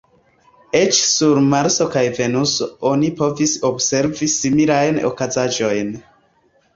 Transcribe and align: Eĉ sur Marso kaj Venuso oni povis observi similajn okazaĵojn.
Eĉ 0.77 0.99
sur 1.09 1.41
Marso 1.49 1.85
kaj 1.95 2.01
Venuso 2.19 2.67
oni 2.91 3.09
povis 3.19 3.53
observi 3.71 4.31
similajn 4.37 4.97
okazaĵojn. 5.11 5.93